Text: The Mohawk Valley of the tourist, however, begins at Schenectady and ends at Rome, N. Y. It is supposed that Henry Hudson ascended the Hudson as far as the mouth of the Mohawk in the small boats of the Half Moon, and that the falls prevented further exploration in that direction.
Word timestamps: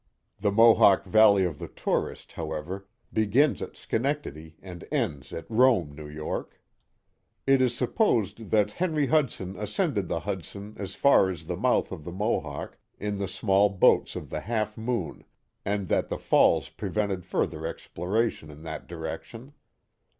The 0.39 0.49
Mohawk 0.51 1.05
Valley 1.05 1.43
of 1.43 1.59
the 1.59 1.67
tourist, 1.67 2.31
however, 2.31 2.87
begins 3.13 3.61
at 3.61 3.75
Schenectady 3.77 4.57
and 4.59 4.83
ends 4.91 5.31
at 5.31 5.45
Rome, 5.47 5.93
N. 5.95 6.17
Y. 6.25 6.41
It 7.45 7.61
is 7.61 7.77
supposed 7.77 8.49
that 8.49 8.71
Henry 8.71 9.05
Hudson 9.05 9.55
ascended 9.55 10.07
the 10.07 10.21
Hudson 10.21 10.75
as 10.79 10.95
far 10.95 11.29
as 11.29 11.45
the 11.45 11.55
mouth 11.55 11.91
of 11.91 12.03
the 12.03 12.11
Mohawk 12.11 12.79
in 12.99 13.19
the 13.19 13.27
small 13.27 13.69
boats 13.69 14.15
of 14.15 14.31
the 14.31 14.39
Half 14.41 14.75
Moon, 14.75 15.23
and 15.63 15.87
that 15.89 16.09
the 16.09 16.17
falls 16.17 16.69
prevented 16.69 17.23
further 17.23 17.67
exploration 17.67 18.49
in 18.49 18.63
that 18.63 18.87
direction. 18.87 19.53